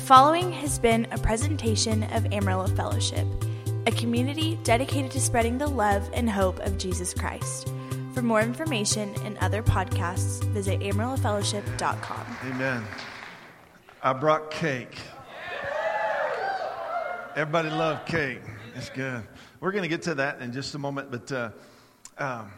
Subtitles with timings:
[0.00, 3.26] following has been a presentation of Amarillo Fellowship,
[3.86, 7.72] a community dedicated to spreading the love and hope of Jesus Christ.
[8.14, 12.36] For more information and other podcasts, visit amarillofellowship.com.
[12.46, 12.84] Amen.
[14.02, 14.96] I brought cake.
[17.36, 18.42] Everybody love cake.
[18.74, 19.22] It's good.
[19.60, 21.50] We're going to get to that in just a moment, but uh,
[22.18, 22.50] um,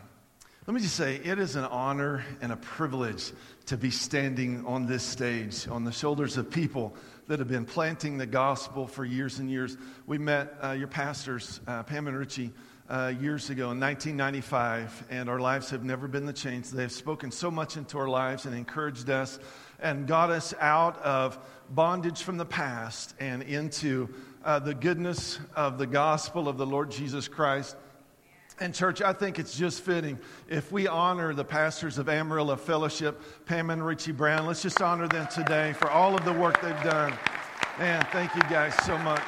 [0.67, 3.33] let me just say it is an honor and a privilege
[3.67, 6.95] to be standing on this stage on the shoulders of people
[7.29, 9.77] that have been planting the gospel for years and years.
[10.07, 12.53] We met uh, your pastors, uh, Pam and Richie,
[12.89, 16.71] uh, years ago in 1995, and our lives have never been the change.
[16.71, 19.39] They have spoken so much into our lives and encouraged us
[19.81, 21.39] and got us out of
[21.71, 24.09] bondage from the past and into
[24.45, 27.77] uh, the goodness of the gospel of the Lord Jesus Christ.
[28.61, 33.21] And, church, I think it's just fitting if we honor the pastors of Amarillo Fellowship,
[33.47, 34.47] Pam and Richie Brown.
[34.47, 37.13] Let's just honor them today for all of the work they've done.
[37.79, 39.23] Man, thank you guys so much.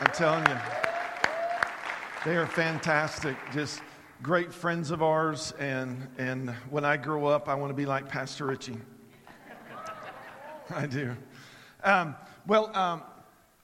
[0.00, 0.56] I'm telling you,
[2.24, 3.36] they are fantastic.
[3.52, 3.80] Just
[4.22, 5.54] great friends of ours.
[5.58, 8.78] And, and when I grow up, I want to be like Pastor Richie.
[10.74, 11.16] I do.
[11.82, 12.14] Um,
[12.46, 13.02] well, um,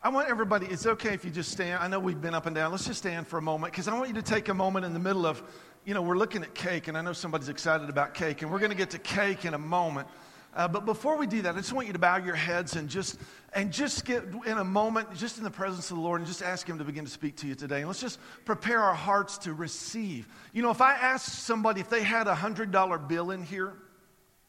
[0.08, 1.82] I want everybody, it's okay if you just stand.
[1.82, 2.70] I know we've been up and down.
[2.70, 4.94] Let's just stand for a moment because I want you to take a moment in
[4.94, 5.42] the middle of,
[5.84, 8.58] you know, we're looking at cake, and I know somebody's excited about cake, and we're
[8.58, 10.08] going to get to cake in a moment.
[10.56, 12.88] Uh, but before we do that, I just want you to bow your heads and
[12.88, 13.18] just
[13.52, 16.40] and just get in a moment, just in the presence of the Lord, and just
[16.40, 17.80] ask Him to begin to speak to you today.
[17.80, 20.26] And let's just prepare our hearts to receive.
[20.54, 23.74] You know, if I asked somebody if they had a hundred dollar bill in here,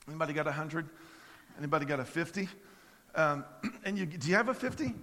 [0.08, 0.88] anybody got a hundred?
[1.58, 2.48] Anybody got a fifty?
[3.14, 3.44] Um,
[3.84, 4.94] and you, do you have a fifty?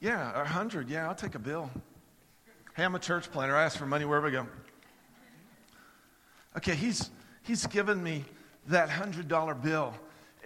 [0.00, 0.88] Yeah, a hundred.
[0.88, 1.70] Yeah, I'll take a bill.
[2.74, 3.54] Hey, I'm a church planter.
[3.54, 4.46] I ask for money wherever I go.
[6.56, 7.10] Okay, he's
[7.42, 8.24] he's given me
[8.68, 9.92] that hundred dollar bill,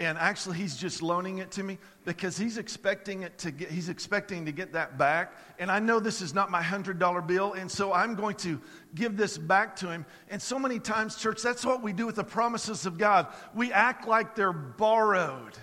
[0.01, 3.89] and actually he's just loaning it to me because he's expecting it to get he's
[3.89, 5.33] expecting to get that back.
[5.61, 8.61] And I know this is not my hundred dollar bill, and so I'm going to
[8.97, 10.05] give this back to him.
[10.31, 13.29] And so many times, church, that's what we do with the promises of God.
[13.55, 15.57] We act like they're borrowed.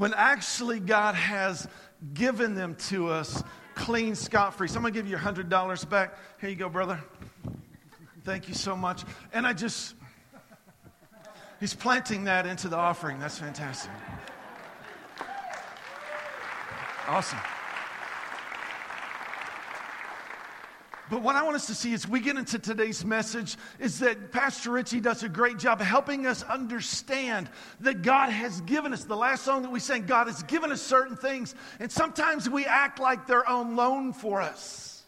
[0.00, 1.68] When actually God has
[2.14, 3.44] given them to us
[3.74, 4.66] clean, scot free.
[4.66, 6.16] So I'm going to give you $100 back.
[6.40, 6.98] Here you go, brother.
[8.24, 9.04] Thank you so much.
[9.34, 9.94] And I just,
[11.60, 13.18] he's planting that into the offering.
[13.18, 13.90] That's fantastic.
[17.06, 17.38] Awesome.
[21.10, 24.30] But what I want us to see as we get into today's message is that
[24.30, 27.50] Pastor Richie does a great job helping us understand
[27.80, 30.80] that God has given us, the last song that we sang, God has given us
[30.80, 31.56] certain things.
[31.80, 35.02] And sometimes we act like they're on loan for us.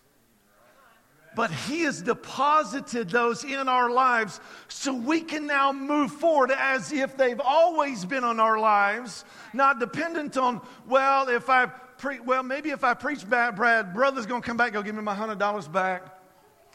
[1.37, 6.93] But He has deposited those in our lives so we can now move forward as
[6.93, 9.25] if they've always been on our lives,
[9.55, 14.27] not dependent on, well, if I've pre- well, maybe if I preach bad, Brad, brother's
[14.27, 16.03] going to come back, go give me my $100 back.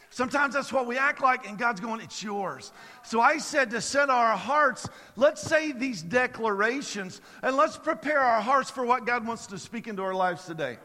[0.09, 2.71] Sometimes that's what we act like, and God's going, It's yours.
[3.03, 4.87] So I said to set our hearts,
[5.17, 9.85] let's say these declarations, and let's prepare our hearts for what God wants to speak
[9.87, 10.77] into our lives today.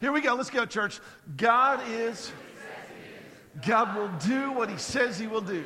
[0.00, 0.34] Here we go.
[0.34, 0.98] Let's go, church.
[1.36, 2.32] God is,
[3.64, 5.64] God will do what He says He will do.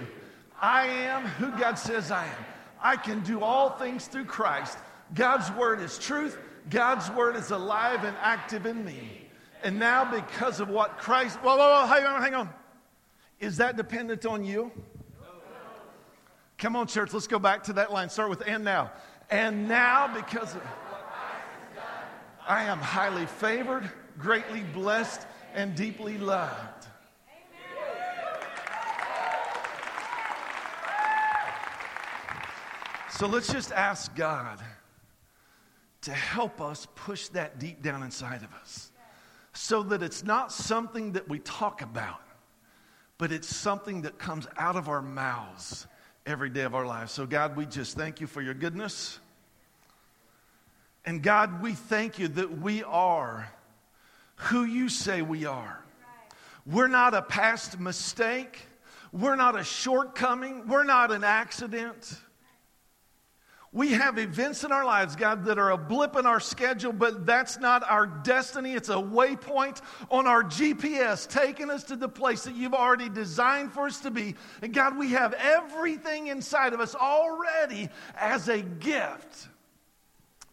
[0.61, 2.45] I am who God says I am.
[2.83, 4.77] I can do all things through Christ.
[5.15, 6.39] God's word is truth.
[6.71, 9.29] God's word is alive and active in me.
[9.63, 12.51] And now, because of what Christ, whoa, whoa, whoa, hang on, hang on.
[13.39, 14.71] Is that dependent on you?
[16.59, 18.09] Come on, church, let's go back to that line.
[18.09, 18.93] Start with and now.
[19.31, 20.63] And now, because of,
[22.47, 26.87] I am highly favored, greatly blessed, and deeply loved.
[33.11, 34.59] So let's just ask God
[36.03, 38.91] to help us push that deep down inside of us
[39.53, 42.21] so that it's not something that we talk about,
[43.19, 45.87] but it's something that comes out of our mouths
[46.27, 47.13] every day of our lives.
[47.13, 49.21] So, God, we just thank you for your goodness.
[51.05, 53.51] And God, we thank you that we are
[54.37, 55.79] who you say we are.
[56.65, 58.59] We're not a past mistake.
[59.13, 60.69] We're not a shortcoming.
[60.69, 62.17] We're not an accident.
[63.75, 67.25] We have events in our lives, God, that are a blip in our schedule, but
[67.25, 68.75] that's not our destiny.
[68.75, 69.81] It's a waypoint
[70.11, 74.11] on our GPS taking us to the place that you've already designed for us to
[74.11, 74.35] be.
[74.61, 79.49] And God, we have everything inside of us already as a gift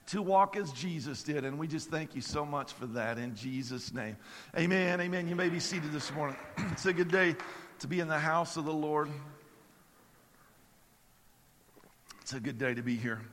[0.08, 1.44] to walk as Jesus did.
[1.44, 4.16] And we just thank you so much for that in Jesus' name.
[4.58, 5.02] Amen.
[5.02, 5.28] Amen.
[5.28, 6.38] You may be seated this morning.
[6.72, 7.36] it's a good day
[7.80, 9.10] to be in the house of the Lord.
[12.30, 13.24] It's a good day to be here.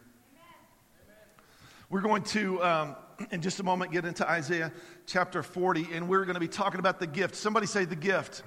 [1.90, 2.96] We're going to, um,
[3.30, 4.72] in just a moment, get into Isaiah
[5.04, 7.34] chapter 40, and we're going to be talking about the gift.
[7.34, 8.42] Somebody say the gift.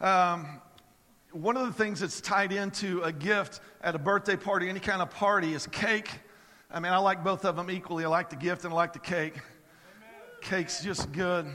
[0.00, 0.60] Um,
[1.32, 5.02] one of the things that's tied into a gift at a birthday party, any kind
[5.02, 6.08] of party, is cake.
[6.70, 8.04] I mean, I like both of them equally.
[8.04, 9.34] I like the gift and I like the cake.
[10.42, 11.48] Cake's just good.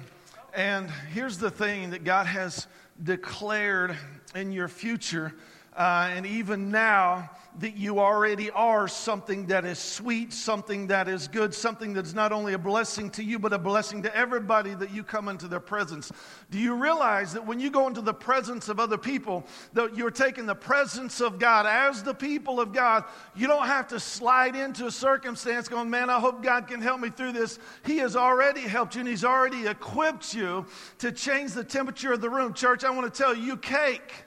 [0.54, 2.68] And here's the thing that God has
[3.02, 3.96] declared
[4.36, 5.34] in your future
[5.76, 7.30] uh, and even now
[7.60, 12.32] that you already are something that is sweet, something that is good, something that's not
[12.32, 15.60] only a blessing to you, but a blessing to everybody that you come into their
[15.60, 16.12] presence.
[16.50, 20.12] Do you realize that when you go into the presence of other people, that you're
[20.12, 23.04] taking the presence of God as the people of God?
[23.36, 27.02] You don't have to slide into a circumstance going, man, I hope God can help
[27.02, 27.60] me through this.
[27.86, 30.66] He has already helped you and He's already equipped you
[31.00, 32.54] to change the temperature of the room.
[32.54, 34.26] Church, I want to tell you, you cake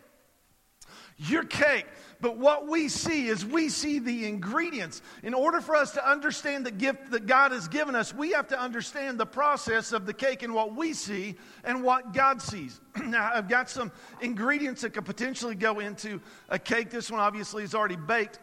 [1.16, 1.86] your cake.
[2.20, 5.02] But what we see is we see the ingredients.
[5.22, 8.48] In order for us to understand the gift that God has given us, we have
[8.48, 12.80] to understand the process of the cake and what we see and what God sees.
[13.04, 16.90] now, I've got some ingredients that could potentially go into a cake.
[16.90, 18.38] This one obviously is already baked.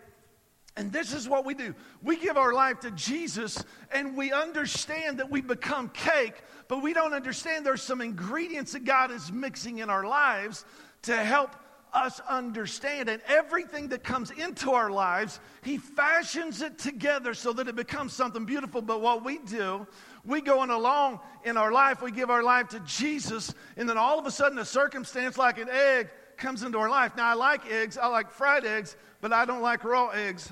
[0.77, 1.75] And this is what we do.
[2.01, 6.93] We give our life to Jesus and we understand that we become cake, but we
[6.93, 10.63] don't understand there's some ingredients that God is mixing in our lives
[11.03, 11.55] to help
[11.93, 13.09] us understand.
[13.09, 18.13] And everything that comes into our lives, He fashions it together so that it becomes
[18.13, 18.81] something beautiful.
[18.81, 19.87] But what we do,
[20.25, 23.97] we go on along in our life, we give our life to Jesus, and then
[23.97, 27.15] all of a sudden a circumstance like an egg comes into our life.
[27.15, 30.51] Now, I like eggs, I like fried eggs, but I don't like raw eggs.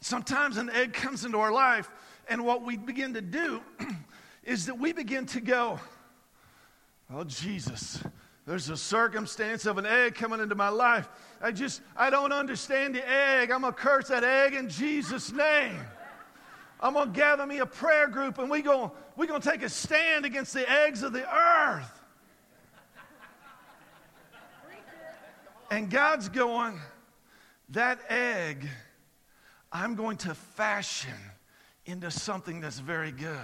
[0.00, 1.90] Sometimes an egg comes into our life,
[2.28, 3.60] and what we begin to do
[4.44, 5.78] is that we begin to go,
[7.12, 8.02] Oh, Jesus,
[8.46, 11.08] there's a circumstance of an egg coming into my life.
[11.42, 13.50] I just, I don't understand the egg.
[13.50, 15.76] I'm going to curse that egg in Jesus' name.
[16.78, 19.62] I'm going to gather me a prayer group and we go, we're going to take
[19.62, 22.00] a stand against the eggs of the earth.
[25.70, 26.78] And God's going,
[27.70, 28.68] that egg,
[29.72, 31.10] I'm going to fashion
[31.84, 33.36] into something that's very good.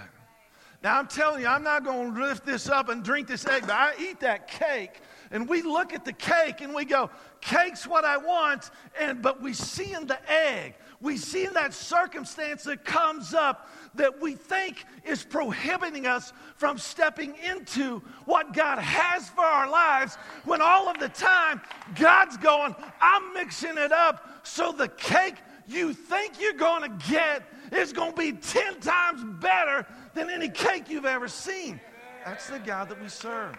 [0.83, 3.63] Now, I'm telling you, I'm not going to lift this up and drink this egg,
[3.63, 5.01] but I eat that cake.
[5.31, 7.09] And we look at the cake and we go,
[7.41, 8.71] cake's what I want.
[9.01, 13.71] And, but we see in the egg, we see in that circumstance that comes up
[13.95, 20.17] that we think is prohibiting us from stepping into what God has for our lives
[20.45, 21.61] when all of the time
[21.95, 25.37] God's going, I'm mixing it up so the cake
[25.67, 27.43] you think you're going to get
[27.73, 31.81] is going to be 10 times better than any cake you've ever seen.
[32.25, 33.57] That's the God that we serve.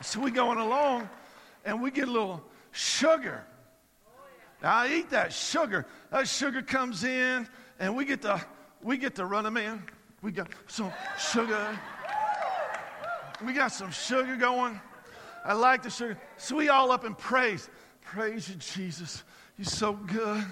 [0.00, 1.08] So we going along
[1.64, 3.44] and we get a little sugar.
[4.62, 5.86] I eat that sugar.
[6.10, 7.46] That sugar comes in
[7.78, 8.44] and we get to
[8.82, 9.82] we get to run them in.
[10.22, 11.78] We got some sugar.
[13.44, 14.80] We got some sugar going.
[15.44, 16.18] I like the sugar.
[16.36, 17.68] So we all up in praise.
[18.02, 19.24] Praise you, Jesus.
[19.58, 20.44] You're so good.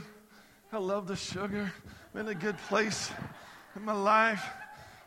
[0.72, 1.72] I love the sugar.
[2.14, 3.10] I'm in a good place
[3.76, 4.44] in my life.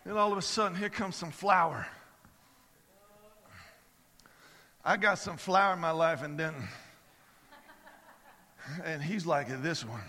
[0.05, 1.87] And all of a sudden, here comes some flour.
[4.83, 6.53] I got some flour in my life, and then,
[8.83, 10.01] and he's like this one.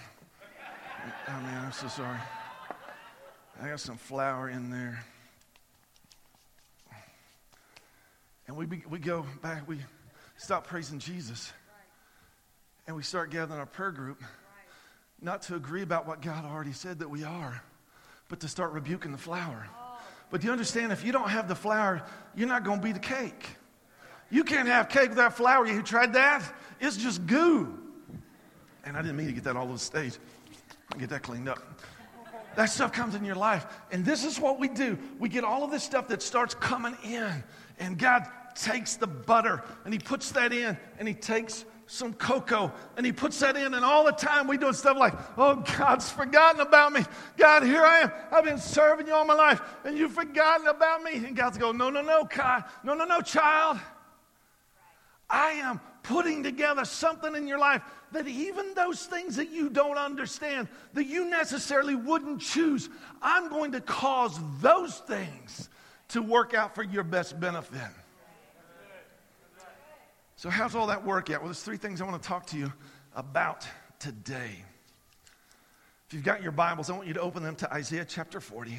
[1.26, 2.18] I mean, I'm so sorry.
[3.62, 5.02] I got some flour in there.
[8.46, 9.78] And we, be, we go back, we
[10.36, 11.54] stop praising Jesus.
[12.86, 14.22] And we start gathering our prayer group,
[15.22, 17.62] not to agree about what God already said that we are,
[18.28, 19.66] but to start rebuking the flour.
[20.30, 22.02] But do you understand if you don't have the flour,
[22.34, 23.46] you're not going to be the cake.
[24.30, 25.66] You can't have cake without flour.
[25.66, 26.42] You tried that?
[26.80, 27.78] It's just goo.
[28.84, 30.18] And I didn't mean to get that all over the stage.
[30.92, 31.58] I'll get that cleaned up.
[32.56, 33.66] That stuff comes in your life.
[33.92, 34.98] And this is what we do.
[35.18, 37.44] We get all of this stuff that starts coming in.
[37.78, 42.72] And God takes the butter and He puts that in and He takes some cocoa
[42.96, 46.10] and he puts that in and all the time we doing stuff like oh god's
[46.10, 47.00] forgotten about me.
[47.36, 48.12] God here i am.
[48.32, 51.14] I've been serving you all my life and you've forgotten about me.
[51.14, 53.78] And god's going no no no god no no no child.
[55.30, 59.98] I am putting together something in your life that even those things that you don't
[59.98, 62.88] understand that you necessarily wouldn't choose
[63.20, 65.68] i'm going to cause those things
[66.08, 67.90] to work out for your best benefit
[70.36, 71.40] so, how's all that work out?
[71.40, 72.72] Well, there's three things I want to talk to you
[73.14, 73.66] about
[73.98, 74.62] today.
[76.06, 78.78] If you've got your Bibles, I want you to open them to Isaiah chapter 40,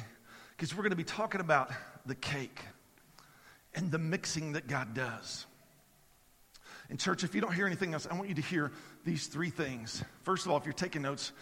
[0.56, 1.70] because we're going to be talking about
[2.06, 2.60] the cake
[3.74, 5.46] and the mixing that God does.
[6.90, 8.72] In church, if you don't hear anything else, I want you to hear
[9.04, 10.02] these three things.
[10.22, 11.32] First of all, if you're taking notes,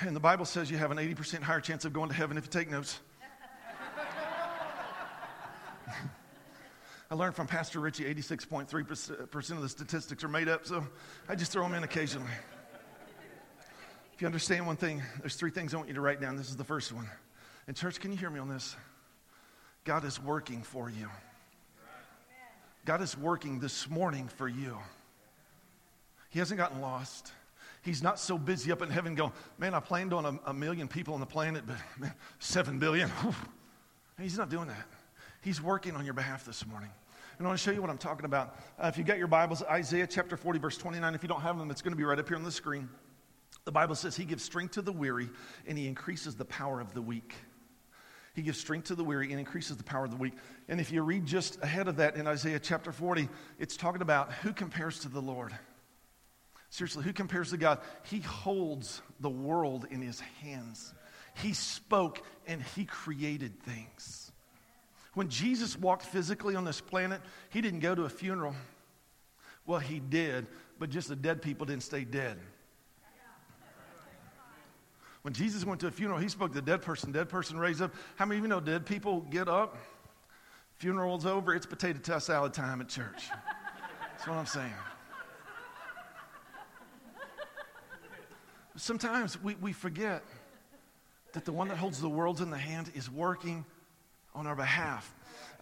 [0.00, 2.44] and the Bible says you have an 80% higher chance of going to heaven if
[2.44, 2.98] you take notes.
[7.10, 10.86] I learned from Pastor Richie 86.3% of the statistics are made up, so
[11.26, 12.30] I just throw them in occasionally.
[14.12, 16.36] If you understand one thing, there's three things I want you to write down.
[16.36, 17.08] This is the first one.
[17.66, 18.76] And, church, can you hear me on this?
[19.84, 21.08] God is working for you.
[22.84, 24.76] God is working this morning for you.
[26.28, 27.32] He hasn't gotten lost.
[27.80, 30.88] He's not so busy up in heaven going, man, I planned on a, a million
[30.88, 33.10] people on the planet, but man, seven billion.
[34.20, 34.86] He's not doing that.
[35.40, 36.90] He's working on your behalf this morning.
[37.38, 38.58] And I want to show you what I'm talking about.
[38.78, 41.14] Uh, if you got your Bibles, Isaiah chapter 40, verse 29.
[41.14, 42.88] If you don't have them, it's going to be right up here on the screen.
[43.64, 45.28] The Bible says, He gives strength to the weary
[45.66, 47.34] and He increases the power of the weak.
[48.34, 50.34] He gives strength to the weary and increases the power of the weak.
[50.68, 53.28] And if you read just ahead of that in Isaiah chapter 40,
[53.58, 55.52] it's talking about who compares to the Lord.
[56.70, 57.80] Seriously, who compares to God?
[58.04, 60.94] He holds the world in his hands.
[61.34, 64.27] He spoke and he created things.
[65.18, 67.20] When Jesus walked physically on this planet,
[67.50, 68.54] he didn't go to a funeral.
[69.66, 70.46] Well, he did,
[70.78, 72.38] but just the dead people didn't stay dead.
[75.22, 77.10] When Jesus went to a funeral, he spoke to the dead person.
[77.10, 77.92] Dead person raised up.
[78.14, 79.76] How many of you know dead people get up?
[80.80, 81.52] Funeral's over.
[81.52, 83.28] It's potato toast salad time at church.
[84.12, 84.72] That's what I'm saying.
[88.76, 90.22] Sometimes we, we forget
[91.32, 93.64] that the one that holds the world in the hand is working
[94.38, 95.12] on our behalf.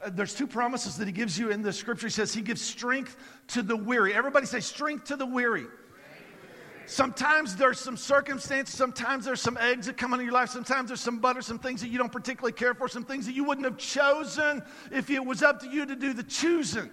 [0.05, 2.09] Uh, there's two promises that he gives you in the scripture.
[2.09, 3.17] He says he gives strength
[3.49, 4.13] to the weary.
[4.13, 5.65] Everybody say strength to the weary.
[6.85, 11.01] Sometimes there's some circumstances, sometimes there's some eggs that come into your life, sometimes there's
[11.01, 13.65] some butter, some things that you don't particularly care for, some things that you wouldn't
[13.65, 16.89] have chosen if it was up to you to do the choosing.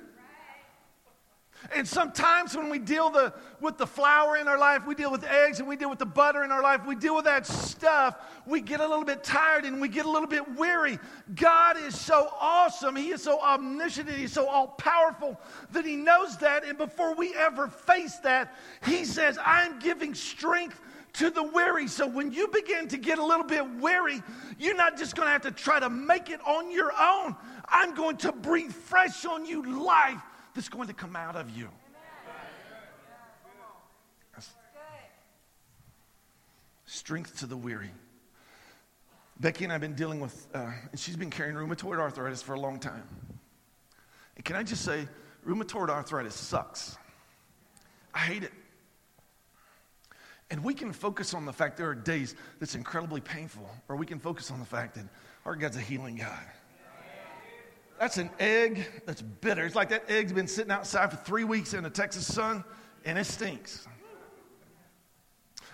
[1.72, 5.24] And sometimes when we deal the, with the flour in our life, we deal with
[5.24, 8.18] eggs and we deal with the butter in our life, we deal with that stuff,
[8.46, 11.00] we get a little bit tired and we get a little bit weary.
[11.36, 12.96] God is so awesome.
[12.96, 14.10] He is so omniscient.
[14.10, 15.40] He's so all powerful
[15.72, 16.66] that He knows that.
[16.66, 18.56] And before we ever face that,
[18.86, 20.82] He says, I'm giving strength
[21.14, 21.88] to the weary.
[21.88, 24.22] So when you begin to get a little bit weary,
[24.60, 27.36] you're not just going to have to try to make it on your own.
[27.68, 30.20] I'm going to breathe fresh on you life
[30.54, 31.70] that's going to come out of you.
[36.86, 37.90] Strength to the weary.
[39.40, 42.54] Becky and I have been dealing with, uh, and she's been carrying rheumatoid arthritis for
[42.54, 43.04] a long time.
[44.36, 45.08] And can I just say,
[45.46, 46.96] rheumatoid arthritis sucks.
[48.14, 48.54] I hate it.
[50.52, 54.06] And we can focus on the fact there are days that's incredibly painful, or we
[54.06, 55.06] can focus on the fact that
[55.46, 56.46] our God's a healing God.
[58.04, 59.66] That's an egg that's bitter.
[59.66, 62.66] It's like that egg's been sitting outside for three weeks in the Texas sun
[63.06, 63.88] and it stinks.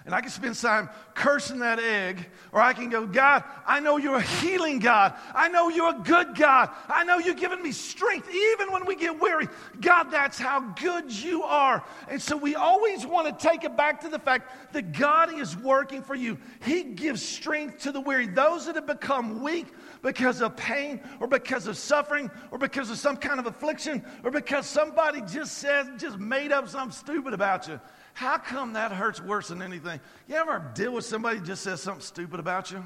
[0.05, 3.97] And I can spend time cursing that egg, or I can go, God, I know
[3.97, 5.13] you're a healing God.
[5.35, 6.69] I know you're a good God.
[6.87, 9.47] I know you've given me strength even when we get weary.
[9.81, 11.83] God, that's how good you are.
[12.09, 15.57] And so we always want to take it back to the fact that God is
[15.57, 16.37] working for you.
[16.63, 18.27] He gives strength to the weary.
[18.27, 19.67] Those that have become weak
[20.01, 24.31] because of pain, or because of suffering, or because of some kind of affliction, or
[24.31, 27.79] because somebody just said, just made up something stupid about you.
[28.13, 29.99] How come that hurts worse than anything?
[30.27, 32.83] You ever deal with somebody just says something stupid about you?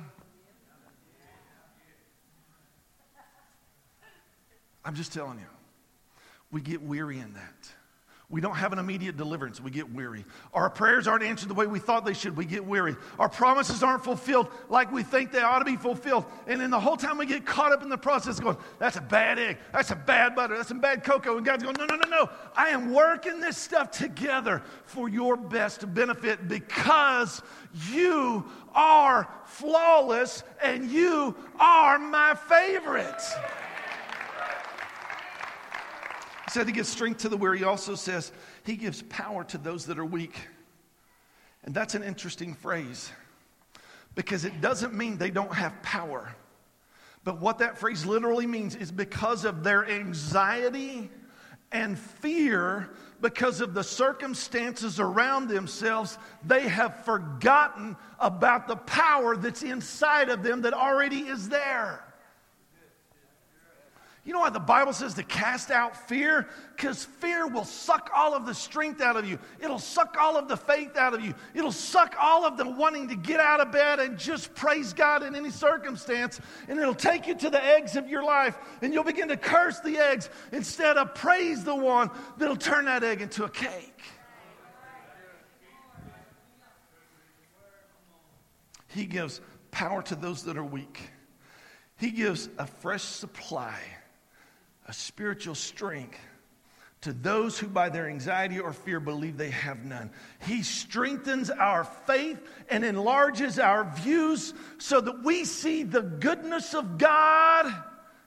[4.86, 5.46] I'm just telling you,
[6.51, 7.74] we get weary in that.
[8.33, 9.61] We don't have an immediate deliverance.
[9.61, 10.25] We get weary.
[10.55, 12.35] Our prayers aren't answered the way we thought they should.
[12.35, 12.95] We get weary.
[13.19, 16.25] Our promises aren't fulfilled like we think they ought to be fulfilled.
[16.47, 19.01] And then the whole time we get caught up in the process going, that's a
[19.01, 19.59] bad egg.
[19.71, 20.55] That's a bad butter.
[20.55, 21.37] That's some bad cocoa.
[21.37, 22.29] And God's going, no, no, no, no.
[22.55, 27.43] I am working this stuff together for your best benefit because
[27.91, 33.21] you are flawless and you are my favorite
[36.53, 37.60] said he gives strength to the weary.
[37.60, 38.31] He also says
[38.63, 40.36] he gives power to those that are weak.
[41.63, 43.12] And that's an interesting phrase
[44.15, 46.36] because it doesn't mean they don't have power.
[47.24, 51.10] But what that phrase literally means is because of their anxiety
[51.72, 59.63] and fear, because of the circumstances around themselves, they have forgotten about the power that's
[59.63, 62.02] inside of them that already is there.
[64.25, 66.48] You know why the Bible says to cast out fear?
[66.74, 69.38] Because fear will suck all of the strength out of you.
[69.60, 71.34] It'll suck all of the faith out of you.
[71.53, 75.24] It'll suck all of the wanting to get out of bed and just praise God
[75.24, 76.39] in any circumstance.
[76.70, 78.58] And it'll take you to the eggs of your life.
[78.82, 83.03] And you'll begin to curse the eggs instead of praise the one that'll turn that
[83.03, 84.01] egg into a cake.
[88.88, 91.10] He gives power to those that are weak.
[91.98, 93.77] He gives a fresh supply
[94.93, 96.19] spiritual strength
[97.03, 100.09] to those who by their anxiety or fear believe they have none.
[100.45, 106.97] He strengthens our faith and enlarges our views so that we see the goodness of
[106.97, 107.73] God.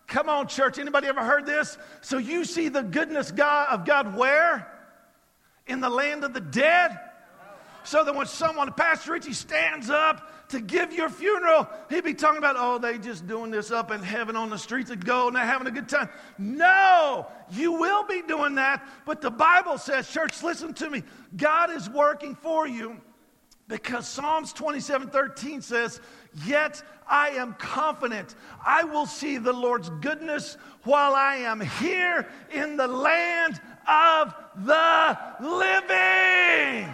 [0.06, 0.78] Come on, church.
[0.78, 1.78] Anybody ever heard this?
[2.02, 4.70] So you see the goodness God, of God where?
[5.66, 6.98] In the land of the dead?
[7.84, 12.38] So that when someone, Pastor Richie, stands up to give your funeral, he'd be talking
[12.38, 15.42] about, oh, they just doing this up in heaven on the streets of gold and
[15.42, 16.08] having a good time.
[16.38, 18.86] No, you will be doing that.
[19.04, 21.02] But the Bible says, church, listen to me.
[21.36, 23.00] God is working for you
[23.68, 26.00] because Psalms 27 13 says,
[26.44, 32.76] Yet I am confident I will see the Lord's goodness while I am here in
[32.76, 34.34] the land of
[34.64, 36.92] the living.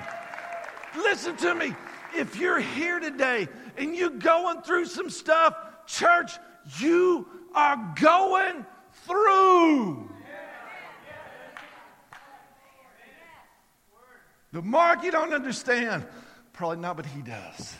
[0.96, 1.74] Listen to me
[2.14, 5.54] if you're here today and you're going through some stuff,
[5.86, 6.32] church,
[6.78, 8.64] you are going
[9.06, 10.10] through.
[14.52, 16.04] The Mark, you don't understand.
[16.52, 17.74] Probably not, but he does.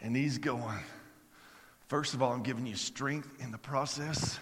[0.00, 0.78] And he's going.
[1.88, 4.38] First of all, I'm giving you strength in the process.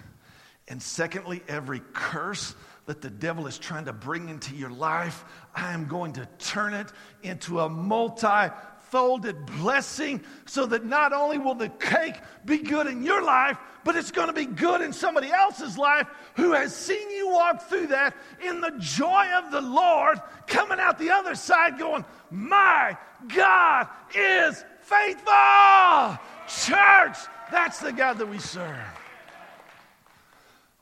[0.68, 2.54] And secondly, every curse
[2.86, 6.74] that the devil is trying to bring into your life, I am going to turn
[6.74, 6.88] it
[7.22, 8.52] into a multi
[8.92, 13.96] folded blessing so that not only will the cake be good in your life, but
[13.96, 16.06] it's going to be good in somebody else's life
[16.36, 18.14] who has seen you walk through that
[18.46, 22.96] in the joy of the Lord, coming out the other side going, My
[23.34, 26.18] God is faithful.
[26.46, 27.16] Church,
[27.50, 28.76] that's the God that we serve.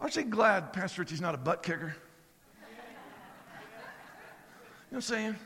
[0.00, 1.94] Aren't you glad Pastor Richie's not a butt kicker?
[4.90, 5.36] You know what I'm saying?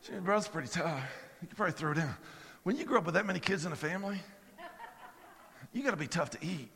[0.00, 1.02] See, brother's pretty tough.
[1.44, 2.16] You could probably throw it down.
[2.62, 4.18] When you grow up with that many kids in a family,
[5.74, 6.70] you got to be tough to eat.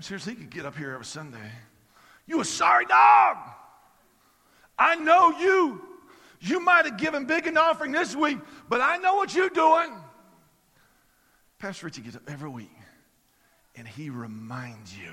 [0.00, 1.52] Seriously, he could get up here every Sunday.
[2.26, 3.36] You a sorry dog.
[4.76, 5.80] I know you.
[6.40, 9.92] You might have given big an offering this week, but I know what you're doing.
[11.60, 12.76] Pastor Richie gets up every week
[13.76, 15.12] and he reminds you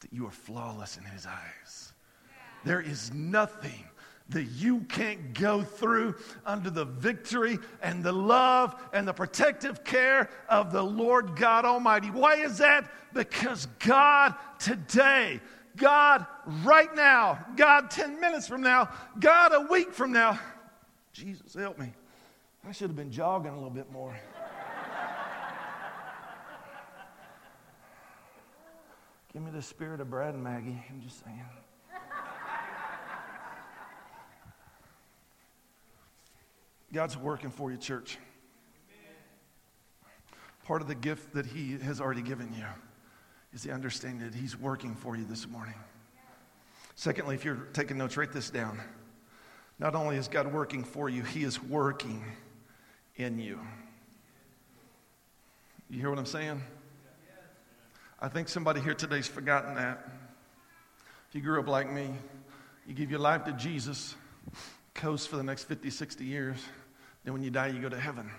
[0.00, 1.92] that you are flawless in his eyes.
[2.64, 3.84] There is nothing
[4.32, 6.14] that you can't go through
[6.44, 12.10] under the victory and the love and the protective care of the Lord God Almighty.
[12.10, 12.90] Why is that?
[13.12, 15.40] Because God today,
[15.76, 16.26] God
[16.64, 18.90] right now, God 10 minutes from now,
[19.20, 20.38] God a week from now,
[21.12, 21.92] Jesus help me.
[22.66, 24.16] I should have been jogging a little bit more.
[29.32, 30.84] Give me the spirit of Brad and Maggie.
[30.90, 31.40] I'm just saying.
[36.92, 38.18] God's working for you, church.
[40.64, 42.66] Part of the gift that He has already given you
[43.52, 45.74] is the understanding that He's working for you this morning.
[46.94, 48.80] Secondly, if you're taking notes, write this down.
[49.78, 52.22] Not only is God working for you, He is working
[53.16, 53.58] in you.
[55.90, 56.62] You hear what I'm saying?
[58.20, 60.08] I think somebody here today's forgotten that.
[61.28, 62.10] If you grew up like me,
[62.86, 64.14] you give your life to Jesus,
[64.94, 66.58] coast for the next 50, 60 years.
[67.24, 68.30] Then when you die, you go to heaven,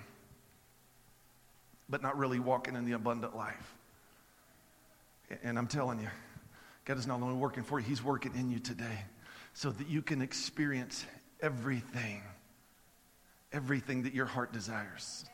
[1.89, 3.75] but not really walking in the abundant life.
[5.43, 6.09] And I'm telling you,
[6.85, 8.99] God is not only working for you, He's working in you today
[9.53, 11.05] so that you can experience
[11.41, 12.21] everything,
[13.51, 15.25] everything that your heart desires.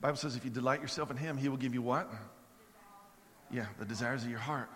[0.00, 2.10] The Bible says if you delight yourself in Him, He will give you what?
[3.50, 4.68] Yeah, the desires of your heart.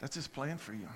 [0.00, 0.88] That's His plan for you.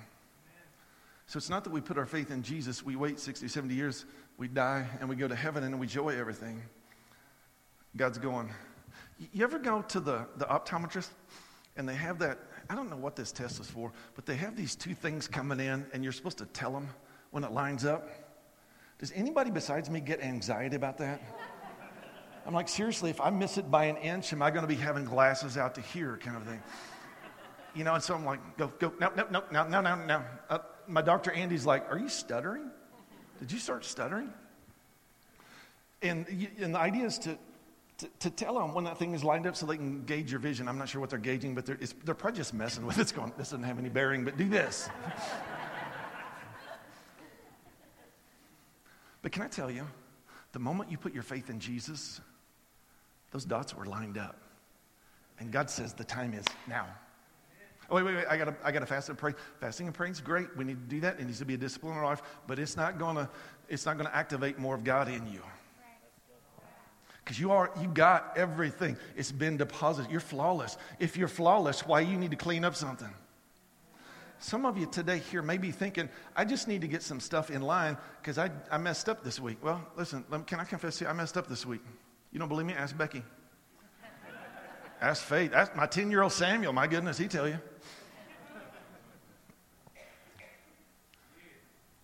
[1.25, 4.05] So it's not that we put our faith in Jesus, we wait 60, 70 years,
[4.37, 6.61] we die, and we go to heaven and we enjoy everything.
[7.95, 8.51] God's going.
[9.33, 11.09] You ever go to the, the optometrist
[11.75, 12.37] and they have that?
[12.69, 15.59] I don't know what this test is for, but they have these two things coming
[15.59, 16.87] in and you're supposed to tell them
[17.31, 18.07] when it lines up.
[18.99, 21.21] Does anybody besides me get anxiety about that?
[22.45, 24.75] I'm like, seriously, if I miss it by an inch, am I going to be
[24.75, 26.61] having glasses out to here kind of thing?
[27.75, 30.23] You know, and so I'm like, go, go, no, no, no, no, no, no, no.
[30.49, 32.71] Uh, my doctor Andy's like, Are you stuttering?
[33.39, 34.31] Did you start stuttering?
[36.01, 36.27] And,
[36.59, 37.37] and the idea is to
[37.97, 40.39] to, to tell them when that thing is lined up so they can gauge your
[40.39, 40.67] vision.
[40.67, 43.01] I'm not sure what they're gauging, but they're, they're probably just messing with it.
[43.01, 44.89] It's going, this doesn't have any bearing, but do this.
[49.21, 49.87] but can I tell you,
[50.51, 52.21] the moment you put your faith in Jesus,
[53.31, 54.37] those dots were lined up.
[55.39, 56.87] And God says the time is now.
[57.89, 58.25] Oh, wait, wait, wait.
[58.29, 59.33] I got I got to fast and pray.
[59.59, 60.55] Fasting and praying is great.
[60.57, 61.19] We need to do that.
[61.19, 63.29] It needs to be a discipline in our life, but it's not going to
[63.69, 65.41] it's not to activate more of God in you.
[67.23, 68.97] Because you are you got everything.
[69.15, 70.11] It's been deposited.
[70.11, 70.77] You're flawless.
[70.99, 73.13] If you're flawless, why you need to clean up something?
[74.39, 77.49] Some of you today here may be thinking, I just need to get some stuff
[77.49, 79.57] in line because I, I messed up this week.
[79.63, 81.09] Well, listen, can I confess to you?
[81.09, 81.81] I messed up this week.
[82.31, 82.73] You don't believe me?
[82.73, 83.23] Ask Becky.
[85.01, 85.53] Ask Faith.
[85.53, 86.73] Ask my 10 year old Samuel.
[86.73, 87.59] My goodness, he tell you.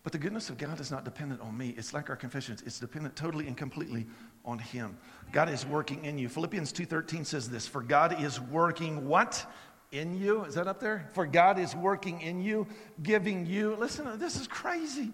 [0.04, 1.74] But the goodness of God is not dependent on me.
[1.78, 2.62] It's like our confessions.
[2.66, 4.06] It's dependent totally and completely
[4.44, 4.98] on him.
[5.32, 6.28] God is working in you.
[6.28, 9.46] Philippians 2:13 says this, "For God is working what?
[9.92, 10.44] In you?
[10.44, 11.08] Is that up there?
[11.14, 12.68] For God is working in you,
[13.04, 13.76] giving you.
[13.76, 15.14] Listen, this is crazy.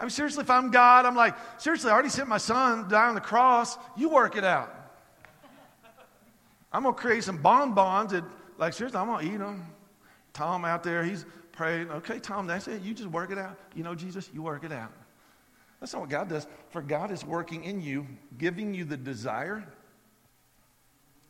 [0.00, 3.08] I mean, seriously, if I'm God, I'm like, seriously, I already sent my son die
[3.08, 3.76] on the cross.
[3.96, 4.74] You work it out.
[6.72, 8.24] I'm going to create some bonbons that,
[8.58, 9.66] like, seriously, I'm going to eat them.
[10.32, 11.26] Tom out there, he's
[11.58, 11.90] praying.
[11.90, 12.82] Okay, Tom, that's it.
[12.82, 13.58] You just work it out.
[13.74, 14.92] You know, Jesus, you work it out.
[15.80, 16.46] That's not what God does.
[16.70, 18.06] For God is working in you,
[18.38, 19.66] giving you the desire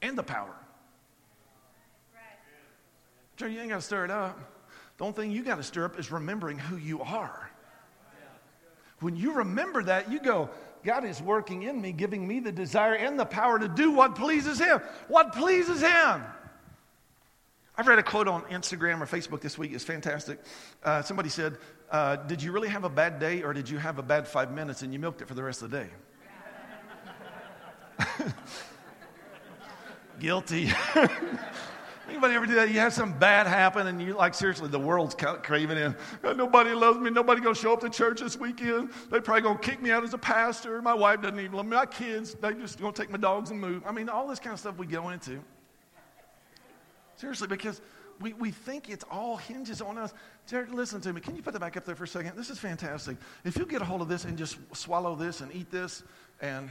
[0.03, 0.55] and the power.
[3.41, 3.51] Right.
[3.51, 4.39] you ain't got to stir it up.
[4.99, 7.51] The only thing you got to stir up is remembering who you are.
[9.01, 10.51] When you remember that, you go,
[10.85, 14.15] God is working in me, giving me the desire and the power to do what
[14.15, 14.81] pleases Him.
[15.07, 16.23] What pleases Him?
[17.79, 19.73] I've read a quote on Instagram or Facebook this week.
[19.73, 20.41] It's fantastic.
[20.83, 21.59] Uh, somebody said,
[21.93, 24.51] uh, Did you really have a bad day or did you have a bad five
[24.51, 25.89] minutes and you milked it for the rest of the day?
[30.19, 30.73] Guilty.
[32.09, 32.71] Anybody ever do that?
[32.71, 35.95] You have something bad happen, and you're like seriously, the world's craving in.
[36.25, 37.11] Nobody loves me.
[37.11, 38.91] Nobody gonna show up to church this weekend.
[39.11, 40.81] They probably gonna kick me out as a pastor.
[40.81, 41.77] My wife doesn't even love me.
[41.77, 43.83] My kids, they just gonna take my dogs and move.
[43.87, 45.41] I mean, all this kind of stuff we go into.
[47.19, 47.81] Seriously, because
[48.21, 50.15] we, we think it's all hinges on us.
[50.47, 51.21] Jared, listen to me.
[51.21, 52.37] Can you put that back up there for a second?
[52.37, 53.17] This is fantastic.
[53.45, 56.05] If you get a hold of this and just swallow this and eat this
[56.41, 56.71] and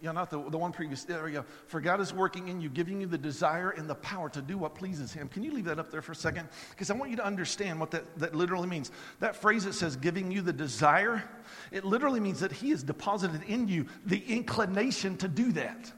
[0.00, 1.44] you know, not the, the one previous, there we go.
[1.66, 4.56] For God is working in you, giving you the desire and the power to do
[4.56, 5.26] what pleases Him.
[5.26, 6.48] Can you leave that up there for a second?
[6.70, 8.92] Because I want you to understand what that, that literally means.
[9.18, 11.24] That phrase that says giving you the desire,
[11.72, 15.92] it literally means that He has deposited in you the inclination to do that.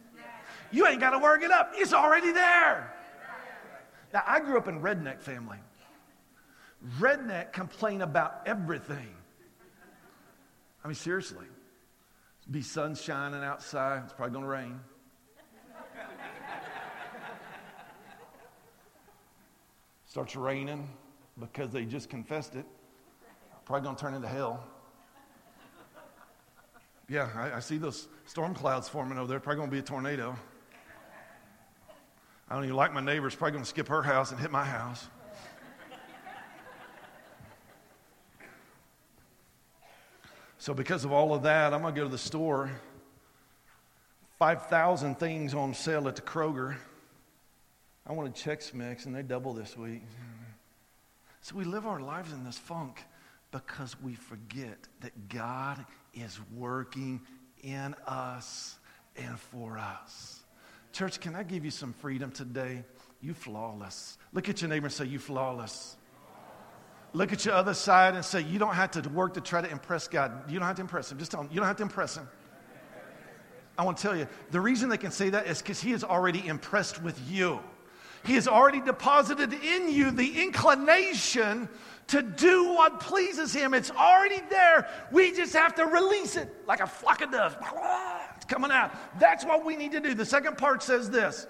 [0.72, 2.94] You ain't got to work it up, it's already there.
[4.12, 5.58] Now, I grew up in redneck family.
[6.98, 9.14] Redneck complain about everything.
[10.82, 11.46] I mean, seriously
[12.50, 14.02] be sun shining outside.
[14.04, 14.80] It's probably going to rain.
[20.06, 20.88] Starts raining
[21.38, 22.66] because they just confessed it.
[23.64, 24.64] Probably going to turn into hell.
[27.08, 29.38] Yeah, I, I see those storm clouds forming over there.
[29.38, 30.34] Probably going to be a tornado.
[32.50, 33.34] I don't even like my neighbors.
[33.36, 35.06] Probably going to skip her house and hit my house.
[40.58, 42.70] So, because of all of that, I'm going to go to the store.
[44.38, 46.76] 5,000 things on sale at the Kroger.
[48.06, 50.02] I wanted Chex Mix, and they double this week.
[51.40, 53.04] So, we live our lives in this funk
[53.52, 57.20] because we forget that God is working
[57.62, 58.76] in us
[59.16, 60.39] and for us.
[60.92, 62.85] Church, can I give you some freedom today?
[63.22, 64.18] You flawless.
[64.33, 65.96] Look at your neighbor and say, You flawless.
[67.12, 69.70] Look at your other side and say, You don't have to work to try to
[69.70, 70.50] impress God.
[70.50, 71.18] You don't have to impress Him.
[71.18, 72.29] Just tell Him, You don't have to impress Him.
[73.79, 76.05] I want to tell you, the reason they can say that is because He is
[76.05, 77.61] already impressed with you.
[78.24, 81.68] He has already deposited in you the inclination
[82.09, 83.72] to do what pleases Him.
[83.74, 84.88] It's already there.
[85.12, 87.55] We just have to release it like a flock of doves.
[88.50, 88.92] Coming out.
[89.20, 90.12] That's what we need to do.
[90.12, 91.46] The second part says this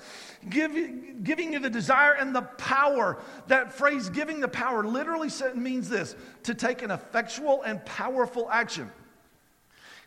[0.51, 3.17] Give, giving you the desire and the power.
[3.47, 8.93] That phrase, giving the power, literally means this to take an effectual and powerful action.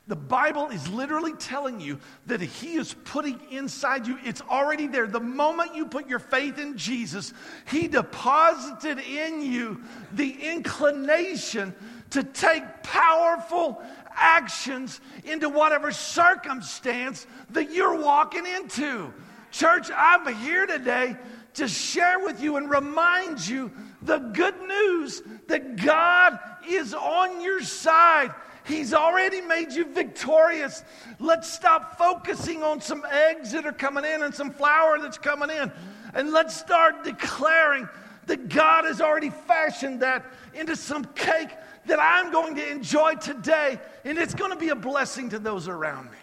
[0.05, 5.07] The Bible is literally telling you that He is putting inside you, it's already there.
[5.07, 7.33] The moment you put your faith in Jesus,
[7.71, 11.73] He deposited in you the inclination
[12.13, 13.81] to take powerful
[14.15, 19.13] actions into whatever circumstance that you're walking into.
[19.51, 21.15] Church, I'm here today
[21.55, 23.71] to share with you and remind you
[24.01, 28.33] the good news that God is on your side
[28.65, 30.83] He's already made you victorious.
[31.19, 35.49] Let's stop focusing on some eggs that are coming in and some flour that's coming
[35.49, 35.71] in.
[36.13, 37.89] And let's start declaring
[38.27, 41.49] that God has already fashioned that into some cake
[41.85, 43.79] that I'm going to enjoy today.
[44.05, 46.17] And it's going to be a blessing to those around me.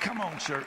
[0.00, 0.66] Come on, church.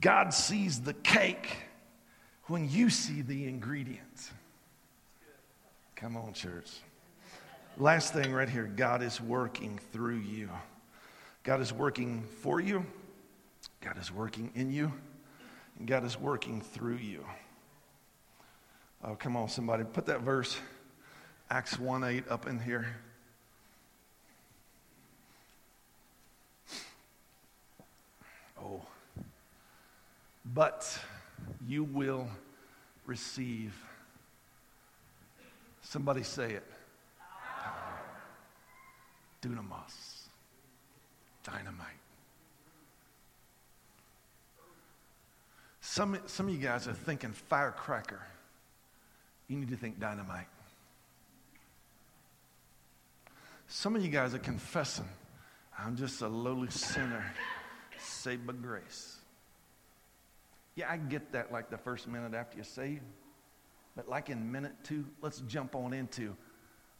[0.00, 1.56] God sees the cake
[2.48, 4.30] when you see the ingredients.
[5.96, 6.70] Come on, church.
[7.78, 10.50] Last thing right here God is working through you.
[11.42, 12.84] God is working for you,
[13.80, 14.92] God is working in you,
[15.78, 17.24] and God is working through you.
[19.06, 19.84] Oh, come on, somebody.
[19.84, 20.56] Put that verse,
[21.50, 22.86] Acts 1 8, up in here.
[28.58, 28.80] Oh.
[30.46, 30.98] But
[31.68, 32.26] you will
[33.04, 33.74] receive.
[35.82, 36.64] Somebody say it.
[41.42, 41.88] Dynamite.
[45.82, 48.22] Some, some of you guys are thinking firecracker.
[49.48, 50.46] You need to think dynamite.
[53.66, 55.08] Some of you guys are confessing,
[55.78, 57.24] I'm just a lowly sinner
[57.98, 59.16] saved by grace.
[60.76, 63.02] Yeah, I get that like the first minute after you're saved.
[63.96, 66.36] But like in minute two, let's jump on into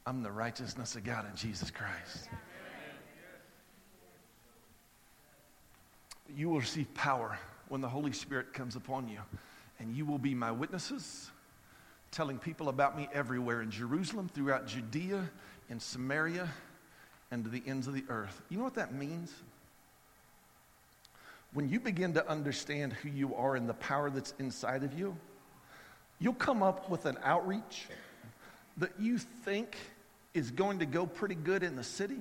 [0.06, 2.28] I'm the righteousness of God in Jesus Christ.
[6.36, 9.20] You will receive power when the Holy Spirit comes upon you,
[9.78, 11.30] and you will be my witnesses,
[12.14, 15.28] telling people about me everywhere in Jerusalem, throughout Judea,
[15.68, 16.48] in Samaria,
[17.30, 18.40] and to the ends of the earth.
[18.48, 19.32] You know what that means?
[21.54, 25.16] when you begin to understand who you are and the power that's inside of you,
[26.18, 27.86] you'll come up with an outreach
[28.76, 29.76] that you think
[30.34, 32.18] is going to go pretty good in the city,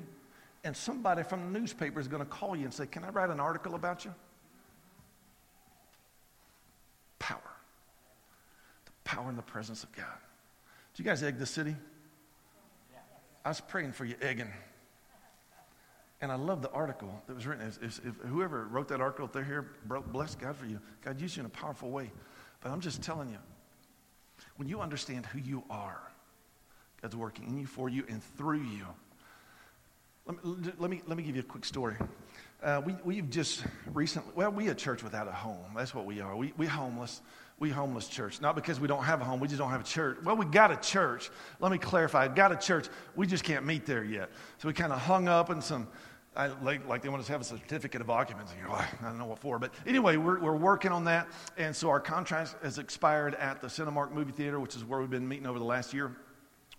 [0.63, 3.31] and somebody from the newspaper is going to call you and say, Can I write
[3.31, 4.13] an article about you?
[7.17, 7.41] Power.
[9.13, 10.05] Power and the presence of God.
[10.95, 11.75] Do you guys egg the city?
[13.45, 14.51] I was praying for you egging.
[16.19, 17.67] And I love the article that was written.
[17.67, 20.79] If, if, if whoever wrote that article, if they're here, bless God for you.
[21.05, 22.11] God used you in a powerful way.
[22.61, 23.37] But I'm just telling you,
[24.55, 26.01] when you understand who you are,
[27.03, 28.87] God's working in you, for you, and through you.
[30.25, 31.97] Let me, let me, let me give you a quick story.
[32.63, 35.73] Uh, we, we've just recently, well, we a church without a home.
[35.75, 36.35] That's what we are.
[36.35, 37.21] We, we homeless.
[37.63, 38.41] We homeless church.
[38.41, 40.17] Not because we don't have a home, we just don't have a church.
[40.21, 41.31] Well, we got a church.
[41.61, 42.27] Let me clarify.
[42.27, 42.89] Got a church.
[43.15, 44.31] We just can't meet there yet.
[44.57, 45.87] So we kind of hung up in some
[46.35, 48.55] I, like, like, they want us to have a certificate of occupancy.
[48.59, 49.59] You're like, I don't know what for.
[49.59, 51.29] But anyway, we're, we're working on that.
[51.57, 55.09] And so our contract has expired at the Cinemark Movie Theater, which is where we've
[55.09, 56.11] been meeting over the last year.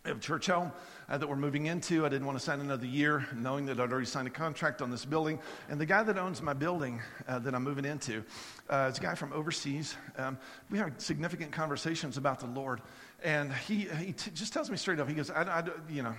[0.04, 0.70] We have a church home
[1.08, 2.04] uh, that we're moving into.
[2.04, 4.90] I didn't want to sign another year, knowing that I'd already signed a contract on
[4.90, 5.38] this building.
[5.70, 8.22] And the guy that owns my building uh, that I'm moving into
[8.68, 9.96] uh, is a guy from overseas.
[10.18, 10.36] Um,
[10.68, 12.82] we had significant conversations about the Lord.
[13.22, 16.14] And he, he t- just tells me straight up, he goes, I, I, you know,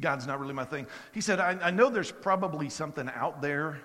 [0.00, 0.88] God's not really my thing.
[1.12, 3.80] He said, I, I know there's probably something out there.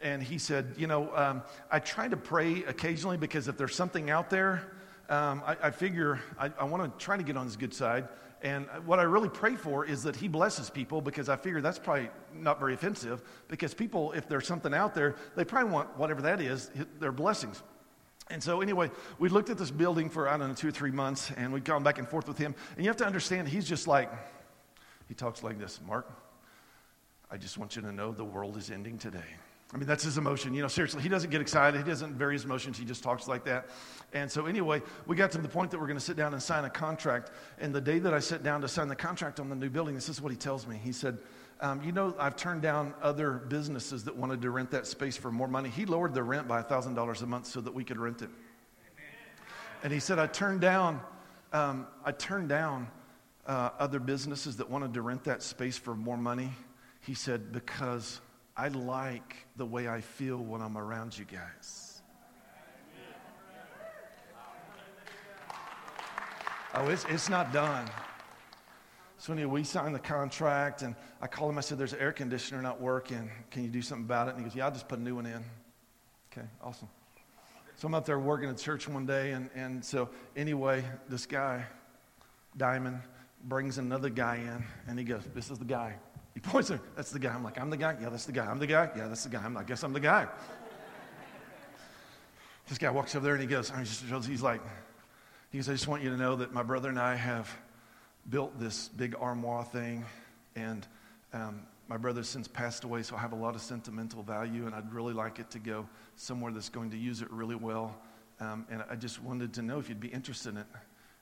[0.00, 4.08] And he said, You know, um, I try to pray occasionally because if there's something
[4.08, 4.72] out there,
[5.10, 8.08] um, I, I, figure I, I want to try to get on his good side.
[8.42, 11.78] And what I really pray for is that he blesses people because I figure that's
[11.78, 16.22] probably not very offensive because people, if there's something out there, they probably want whatever
[16.22, 16.70] that is,
[17.00, 17.62] their blessings.
[18.30, 20.92] And so, anyway, we looked at this building for, I don't know, two or three
[20.92, 22.54] months, and we'd gone back and forth with him.
[22.76, 24.10] And you have to understand, he's just like,
[25.08, 26.08] he talks like this Mark,
[27.30, 29.18] I just want you to know the world is ending today.
[29.72, 30.52] I mean, that's his emotion.
[30.52, 31.78] You know, seriously, he doesn't get excited.
[31.78, 32.76] He doesn't vary his emotions.
[32.76, 33.68] He just talks like that.
[34.12, 36.42] And so, anyway, we got to the point that we're going to sit down and
[36.42, 37.30] sign a contract.
[37.60, 39.94] And the day that I sit down to sign the contract on the new building,
[39.94, 40.80] this is what he tells me.
[40.82, 41.18] He said,
[41.60, 45.30] um, You know, I've turned down other businesses that wanted to rent that space for
[45.30, 45.68] more money.
[45.68, 48.30] He lowered the rent by $1,000 a month so that we could rent it.
[49.84, 51.00] And he said, I turned down,
[51.52, 52.88] um, I turned down
[53.46, 56.50] uh, other businesses that wanted to rent that space for more money?
[57.00, 58.20] He said, Because
[58.60, 62.02] I like the way I feel when I'm around you guys.
[66.74, 67.88] Oh, it's, it's not done.
[69.16, 71.56] So anyway, we signed the contract, and I called him.
[71.56, 73.30] I said, "There's an air conditioner not working.
[73.50, 75.14] Can you do something about it?" And he goes, "Yeah, I'll just put a new
[75.14, 75.42] one in."
[76.30, 76.88] Okay, awesome.
[77.76, 81.64] So I'm up there working at church one day, and, and so anyway, this guy,
[82.58, 83.00] Diamond,
[83.44, 85.94] brings another guy in, and he goes, This is the guy.
[86.34, 87.34] He points at That's the guy.
[87.34, 87.96] I'm like, I'm the guy?
[88.00, 88.46] Yeah, that's the guy.
[88.46, 88.90] I'm the guy?
[88.96, 89.42] Yeah, that's the guy.
[89.44, 90.26] I'm, I guess I'm the guy.
[92.68, 93.72] this guy walks over there and he goes,
[94.26, 94.60] he's like,
[95.50, 97.50] He goes, I just want you to know that my brother and I have
[98.28, 100.04] built this big armoire thing,
[100.54, 100.86] and
[101.32, 104.74] um, my brother since passed away, so I have a lot of sentimental value, and
[104.74, 107.96] I'd really like it to go somewhere that's going to use it really well.
[108.38, 110.66] Um, and I just wanted to know if you'd be interested in it.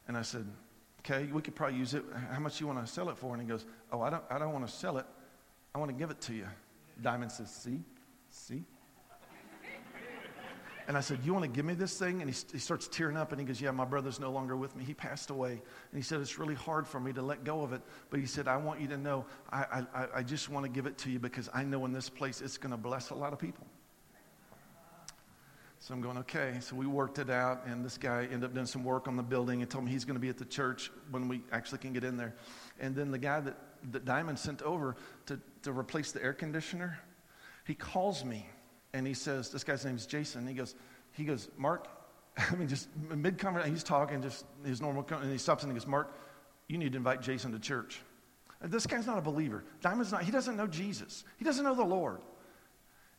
[0.07, 0.47] And I said,
[1.09, 2.05] okay, we could probably use it.
[2.31, 3.33] How much you want to sell it for?
[3.33, 5.07] And he goes, oh, I don't, I don't want to sell it.
[5.75, 6.47] I want to give it to you.
[7.03, 7.81] Diamond says, see,
[8.31, 8.65] see.
[10.89, 12.23] And I said, You want to give me this thing?
[12.23, 14.75] And he, he starts tearing up and he goes, Yeah, my brother's no longer with
[14.75, 14.85] me.
[14.85, 15.51] He passed away.
[15.51, 15.61] And
[15.95, 17.83] he said, It's really hard for me to let go of it.
[18.09, 20.87] But he said, I want you to know, I, I, I just want to give
[20.87, 23.35] it to you because I know in this place it's going to bless a lot
[23.35, 23.67] of people.
[25.81, 26.57] So I'm going, okay.
[26.61, 29.23] So we worked it out, and this guy ended up doing some work on the
[29.23, 31.93] building and told me he's going to be at the church when we actually can
[31.93, 32.35] get in there.
[32.81, 33.57] And then the guy that,
[33.93, 36.99] that Diamond sent over to, to replace the air conditioner,
[37.65, 38.49] he calls me
[38.93, 40.47] and he says, this guy's name is Jason.
[40.47, 40.75] He goes,
[41.13, 41.89] he goes, Mark,
[42.39, 45.79] I mean, just mid conversation, he's talking, just his normal, and he stops and he
[45.79, 46.13] goes, Mark,
[46.67, 48.01] you need to invite Jason to church.
[48.61, 49.65] This guy's not a believer.
[49.81, 51.25] Diamond's not, he doesn't know Jesus.
[51.37, 52.21] He doesn't know the Lord.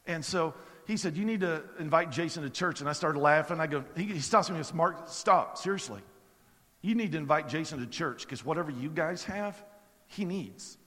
[0.06, 0.54] And so
[0.90, 2.80] he said, You need to invite Jason to church.
[2.80, 3.60] And I started laughing.
[3.60, 6.02] I go, He, he stops me and goes, Mark, stop, seriously.
[6.82, 9.64] You need to invite Jason to church because whatever you guys have,
[10.08, 10.79] he needs.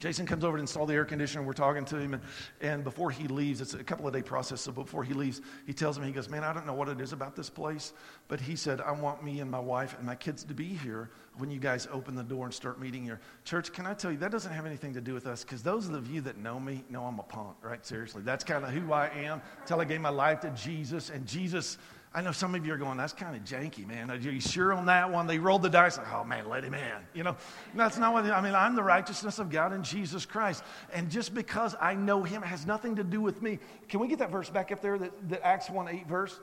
[0.00, 1.42] Jason comes over to install the air conditioner.
[1.42, 2.22] We're talking to him, and,
[2.60, 4.60] and before he leaves, it's a couple of day process.
[4.60, 7.00] So before he leaves, he tells me, he goes, "Man, I don't know what it
[7.00, 7.92] is about this place,
[8.28, 11.10] but he said I want me and my wife and my kids to be here
[11.36, 14.18] when you guys open the door and start meeting here." Church, can I tell you
[14.18, 16.84] that doesn't have anything to do with us because those of you that know me
[16.88, 17.84] know I'm a punk, right?
[17.84, 19.42] Seriously, that's kind of who I am.
[19.62, 21.76] Until I gave my life to Jesus, and Jesus
[22.14, 24.10] I know some of you are going, that's kind of janky, man.
[24.10, 25.26] Are you sure on that one?
[25.26, 26.96] They rolled the dice, like, oh man, let him in.
[27.12, 27.36] You know,
[27.74, 30.64] that's not what, I mean, I'm the righteousness of God in Jesus Christ.
[30.92, 33.58] And just because I know him has nothing to do with me.
[33.88, 36.40] Can we get that verse back up there, that, that Acts 1 8 verse?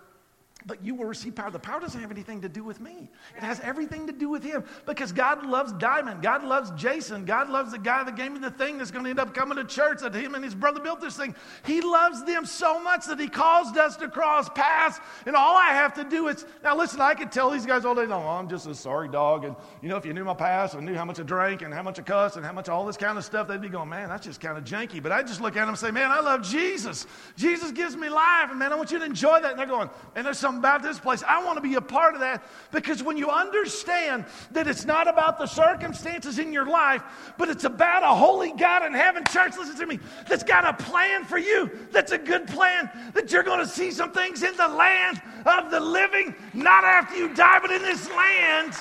[0.68, 1.52] But you will receive power.
[1.52, 3.10] The power doesn't have anything to do with me.
[3.38, 6.24] It has everything to do with him because God loves Diamond.
[6.24, 7.24] God loves Jason.
[7.24, 9.58] God loves the guy that gave me the thing that's going to end up coming
[9.58, 11.36] to church that him and his brother built this thing.
[11.66, 15.00] He loves them so much that he caused us to cross paths.
[15.28, 17.94] And all I have to do is now listen, I could tell these guys all
[17.94, 19.46] day long, I'm just a sorry dog.
[19.46, 21.72] And you know, if you knew my past and knew how much I drank and
[21.72, 23.90] how much I cussed and how much all this kind of stuff, they'd be going,
[23.90, 25.02] man, that's just kind of janky.
[25.02, 27.06] But I just look at them and say, man, I love Jesus.
[27.36, 28.50] Jesus gives me life.
[28.50, 29.52] And man, I want you to enjoy that.
[29.52, 31.24] And they're going, and there's something about this place.
[31.28, 35.08] I want to be a part of that because when you understand that it's not
[35.08, 37.04] about the circumstances in your life,
[37.38, 40.84] but it's about a holy God in heaven, church, listen to me, that's got a
[40.84, 44.56] plan for you, that's a good plan, that you're going to see some things in
[44.58, 48.74] the land of the living, not after you die, but in this land.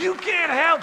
[0.00, 0.82] You can't help.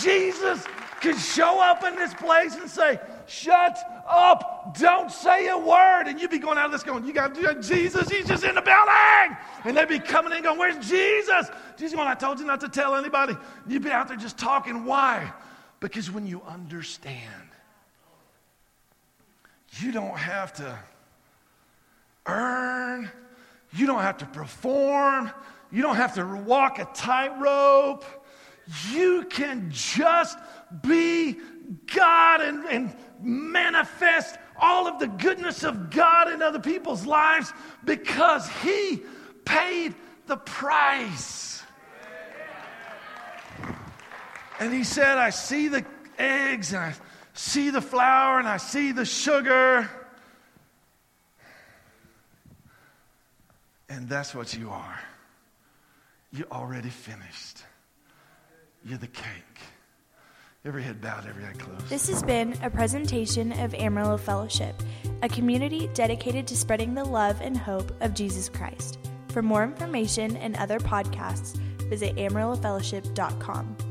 [0.00, 0.64] Jesus
[1.00, 3.76] could show up in this place and say, Shut
[4.08, 4.76] up.
[4.78, 6.04] Don't say a word.
[6.06, 8.62] And you'd be going out of this going, You got Jesus, he's just in the
[8.62, 9.36] building.
[9.64, 11.48] And they'd be coming in going, Where's Jesus?
[11.76, 13.36] Jesus going, I told you not to tell anybody.
[13.66, 14.84] You'd be out there just talking.
[14.84, 15.32] Why?
[15.80, 17.48] Because when you understand,
[19.80, 20.78] you don't have to
[22.26, 23.10] earn,
[23.74, 25.30] you don't have to perform,
[25.70, 28.04] you don't have to walk a tightrope.
[28.92, 30.38] You can just
[30.82, 31.38] be
[31.94, 37.52] God and, and manifest all of the goodness of God in other people's lives
[37.84, 39.02] because He
[39.44, 39.94] paid
[40.26, 41.62] the price.
[44.60, 45.84] And He said, I see the
[46.18, 46.94] eggs and I
[47.34, 49.88] see the flour and I see the sugar.
[53.88, 55.00] And that's what you are.
[56.32, 57.62] You're already finished.
[58.84, 59.60] You're the cake.
[60.68, 61.88] Every head bowed, every eye closed.
[61.88, 64.74] This has been a presentation of Amarillo Fellowship,
[65.22, 68.98] a community dedicated to spreading the love and hope of Jesus Christ.
[69.28, 71.56] For more information and other podcasts,
[71.88, 73.87] visit amarillofellowship.com.